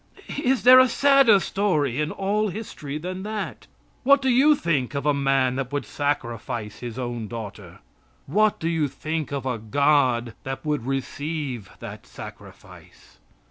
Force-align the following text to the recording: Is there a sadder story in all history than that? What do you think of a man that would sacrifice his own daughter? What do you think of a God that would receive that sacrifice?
Is 0.43 0.63
there 0.63 0.79
a 0.79 0.87
sadder 0.89 1.39
story 1.39 1.99
in 2.01 2.09
all 2.09 2.47
history 2.47 2.97
than 2.97 3.21
that? 3.21 3.67
What 4.01 4.19
do 4.19 4.29
you 4.29 4.55
think 4.55 4.95
of 4.95 5.05
a 5.05 5.13
man 5.13 5.57
that 5.57 5.71
would 5.71 5.85
sacrifice 5.85 6.79
his 6.79 6.97
own 6.97 7.27
daughter? 7.27 7.81
What 8.25 8.59
do 8.59 8.67
you 8.67 8.87
think 8.87 9.31
of 9.31 9.45
a 9.45 9.59
God 9.59 10.33
that 10.41 10.65
would 10.65 10.87
receive 10.87 11.69
that 11.81 12.07
sacrifice? 12.07 13.19